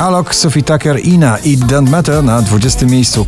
Alok, 0.00 0.34
Sophie 0.34 0.62
Tucker, 0.62 1.06
Ina 1.06 1.38
i 1.44 1.56
Don't 1.56 1.90
Matter 1.90 2.24
na 2.24 2.42
20 2.42 2.86
miejscu. 2.86 3.26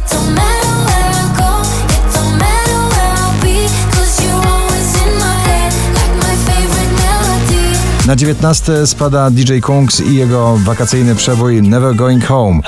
Na 8.06 8.16
19 8.16 8.86
spada 8.86 9.30
DJ 9.30 9.60
Kungs 9.60 10.00
i 10.00 10.16
jego 10.16 10.58
wakacyjny 10.64 11.14
przebój 11.14 11.62
Never 11.62 11.94
Going 11.94 12.26
Home. 12.26 12.60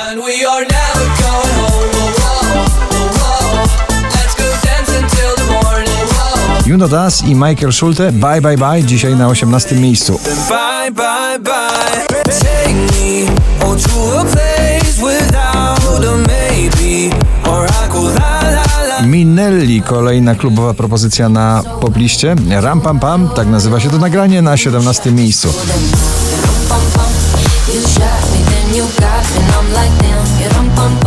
Juno 6.76 6.88
Das 6.88 7.22
i 7.22 7.34
Michael 7.34 7.72
Schulte 7.72 8.12
Bye 8.12 8.40
Bye 8.40 8.56
Bye 8.56 8.82
dzisiaj 8.82 9.16
na 9.16 9.28
18 9.28 9.74
miejscu. 9.74 10.20
Bye, 10.48 10.90
bye, 10.92 11.38
bye. 11.40 12.22
Take 12.24 12.74
me 12.74 13.26
to 13.60 14.20
a 14.20 14.24
place 14.24 15.02
without 15.02 16.04
a 16.04 16.16
maybe. 16.16 17.16
Or 17.50 17.66
I 17.66 17.88
go 17.92 18.02
la 18.02 18.40
la 18.42 18.86
la. 18.88 19.06
Minelli, 19.06 19.82
kolejna 19.82 20.34
klubowa 20.34 20.74
propozycja 20.74 21.28
na 21.28 21.62
popliście. 21.80 22.36
Ram 22.50 22.80
Pam 22.80 23.00
Pam, 23.00 23.28
tak 23.28 23.48
nazywa 23.48 23.80
się 23.80 23.90
to 23.90 23.98
nagranie, 23.98 24.42
na 24.42 24.56
17 24.56 25.12
miejscu. 25.12 25.48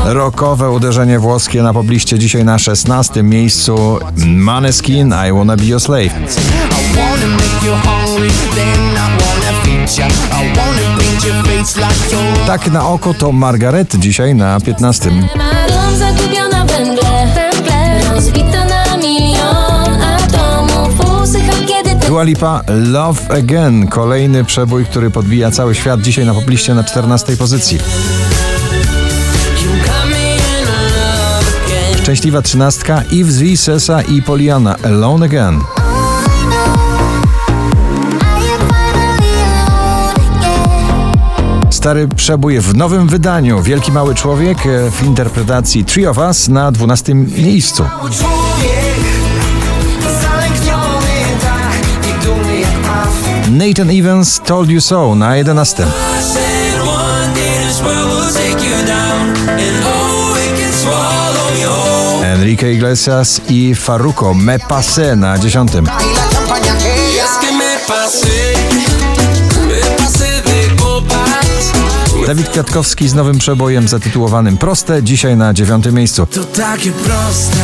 Rokowe 0.06 0.70
uderzenie 0.70 1.20
włoskie 1.20 1.64
na 1.64 1.74
pobliście 1.74 2.20
dzisiaj 2.20 2.46
na 2.46 2.60
16 2.60 3.24
miejscu. 3.24 4.00
Maneskin, 4.26 5.14
I 5.28 5.32
Wanna 5.32 5.58
Be 5.58 5.66
Your 5.66 5.82
Slave. 5.82 6.12
Tak 12.48 12.68
na 12.68 12.88
oko 12.88 13.14
to 13.14 13.32
Margaret 13.32 13.96
dzisiaj 13.96 14.36
na 14.36 14.60
15. 14.60 15.10
Dom 15.10 15.98
zagubiona 15.98 16.66
w 16.66 16.72
węgle, 16.72 17.28
węgle 17.36 18.14
Rozbita 18.14 18.66
na 18.66 18.89
kiedy 22.10 22.16
ten 22.16 22.16
Dua 22.16 22.24
Lipa, 22.24 22.62
Love 22.68 23.38
Again, 23.38 23.88
kolejny 23.88 24.44
przebój, 24.46 24.86
który 24.86 25.12
podbija 25.12 25.52
cały 25.52 25.76
świat 25.76 26.02
dzisiaj 26.02 26.26
na 26.26 26.34
popliście 26.34 26.74
na 26.74 26.84
14 26.84 27.38
pozycji. 27.38 27.78
Szczęśliwa 32.02 32.42
trzynastka, 32.42 33.04
Yves 33.12 33.38
V, 33.38 33.58
Sesa 33.58 34.02
i 34.02 34.22
Poliana, 34.22 34.76
Alone 34.84 35.26
Again. 35.26 35.60
Stary 41.70 42.08
przebój 42.08 42.60
w 42.60 42.76
nowym 42.76 43.08
wydaniu. 43.08 43.62
Wielki 43.62 43.92
Mały 43.92 44.16
Człowiek 44.16 44.66
e, 44.66 44.92
w 44.92 45.04
interpretacji 45.04 45.86
Three 45.86 46.08
of 46.08 46.18
Us 46.18 46.48
na 46.48 46.72
12 46.72 47.16
miejscu. 47.16 47.84
Nathan 53.60 53.90
Evans, 53.90 54.40
Told 54.40 54.70
You 54.70 54.80
So 54.80 55.16
na 55.16 55.36
11. 55.36 55.84
I 55.84 56.22
said 56.22 56.80
one 56.88 57.34
day 57.36 57.60
this 57.68 57.82
world 57.82 58.08
will 58.08 58.32
take 58.32 58.64
you 58.64 58.88
down. 58.88 59.36
And 59.48 59.84
oh, 59.84 60.40
it 60.40 60.56
can 60.56 60.72
swallow 60.72 61.52
you 61.60 61.68
whole. 61.68 62.24
Enrique 62.24 62.72
Iglesias 62.72 63.42
i 63.50 63.76
Faruko, 63.76 64.34
Me 64.34 64.60
Passe 64.60 65.16
na 65.16 65.38
10. 65.38 65.46
Y 65.46 67.18
es 67.18 67.38
que 67.42 67.52
me 67.52 67.78
pasé, 67.86 68.56
me 69.68 69.82
pasé 69.98 70.42
de 70.42 70.76
copas. 70.78 71.72
Dawid 72.28 72.50
Kwiatkowski 72.50 73.10
z 73.10 73.14
nowym 73.14 73.38
przebojem 73.40 73.88
zatytułowanym 73.88 74.58
Proste, 74.58 75.04
dzisiaj 75.04 75.38
na 75.38 75.54
9 75.54 75.86
miejscu. 75.92 76.26
To 76.26 76.44
takie 76.44 76.92
proste, 76.92 77.58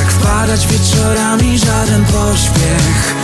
tak 0.00 0.12
wpadać 0.12 0.66
wieczorami, 0.66 1.58
żaden 1.58 2.04
pośpiech. 2.04 3.14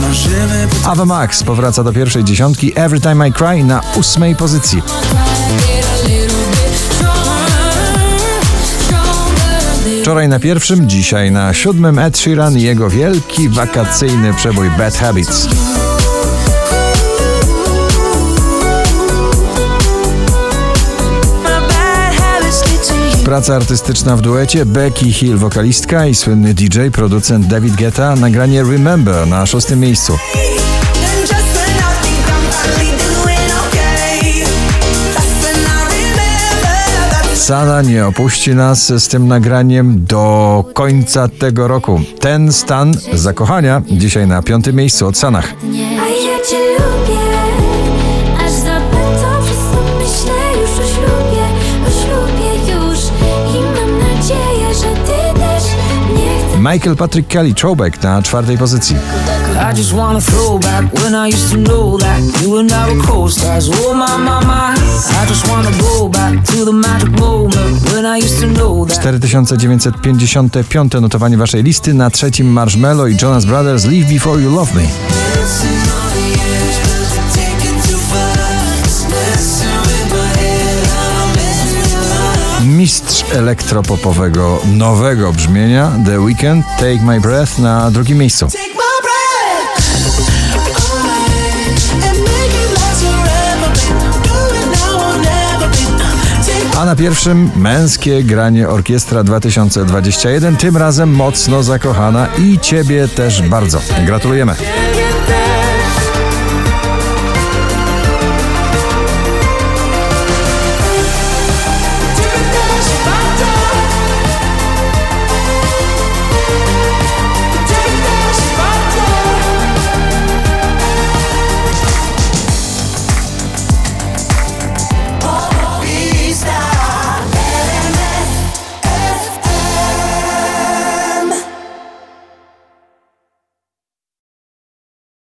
Marzymy 0.00 0.68
Ava 0.84 1.04
Max 1.04 1.42
powraca 1.42 1.84
do 1.84 1.92
pierwszej 1.92 2.24
dziesiątki, 2.24 2.72
Every 2.74 3.00
Time 3.00 3.28
I 3.28 3.32
Cry 3.32 3.64
na 3.64 3.80
ósmej 3.96 4.36
pozycji. 4.36 4.82
Wczoraj 10.02 10.28
na 10.28 10.38
pierwszym, 10.38 10.88
dzisiaj 10.88 11.30
na 11.30 11.54
siódmym 11.54 11.98
Ed 11.98 12.18
Sheeran 12.18 12.58
i 12.58 12.62
jego 12.62 12.90
wielki 12.90 13.48
wakacyjny 13.48 14.34
przebój 14.34 14.70
Bad 14.78 14.96
Habits. 14.96 15.48
Praca 23.30 23.56
artystyczna 23.56 24.16
w 24.16 24.20
duecie 24.20 24.66
Becky 24.66 25.12
Hill, 25.12 25.36
wokalistka 25.36 26.06
i 26.06 26.14
słynny 26.14 26.54
DJ, 26.54 26.78
producent 26.92 27.46
David 27.46 27.76
Guetta, 27.76 28.16
nagranie 28.16 28.62
Remember 28.62 29.26
na 29.26 29.46
szóstym 29.46 29.80
miejscu. 29.80 30.18
Sana 37.34 37.82
nie 37.82 38.06
opuści 38.06 38.54
nas 38.54 38.92
z 39.02 39.08
tym 39.08 39.28
nagraniem 39.28 40.04
do 40.04 40.64
końca 40.74 41.28
tego 41.28 41.68
roku. 41.68 42.00
Ten 42.20 42.52
stan 42.52 42.94
zakochania 43.12 43.82
dzisiaj 43.90 44.26
na 44.26 44.42
piątym 44.42 44.76
miejscu 44.76 45.06
od 45.06 45.18
Sanach. 45.18 45.54
Magic 56.60 56.96
moment 67.18 67.92
when 67.92 68.06
I 68.06 68.22
used 68.22 68.40
to 68.40 68.46
know 68.46 68.86
that. 68.86 69.02
4955 69.02 71.00
notowanie 71.00 71.36
waszej 71.36 71.62
listy 71.62 71.94
na 71.94 72.10
trzecim 72.10 72.46
Marshmello 72.46 73.06
i 73.06 73.16
Jonas 73.22 73.44
Brothers 73.44 73.84
Leave 73.84 74.08
Before 74.12 74.42
You 74.42 74.54
Love 74.54 74.74
Me. 74.74 75.79
Mistrz 82.80 83.24
elektropopowego 83.34 84.60
nowego 84.66 85.32
brzmienia 85.32 85.92
The 86.06 86.20
Weeknd 86.20 86.66
Take 86.78 87.02
My 87.02 87.20
Breath 87.20 87.58
na 87.58 87.90
drugim 87.90 88.18
miejscu. 88.18 88.48
A 96.78 96.84
na 96.84 96.96
pierwszym 96.96 97.50
męskie 97.56 98.24
granie 98.24 98.68
Orkiestra 98.68 99.24
2021, 99.24 100.56
tym 100.56 100.76
razem 100.76 101.10
mocno 101.10 101.62
zakochana 101.62 102.28
i 102.38 102.58
ciebie 102.58 103.08
też 103.08 103.42
bardzo. 103.42 103.80
Gratulujemy. 104.06 104.54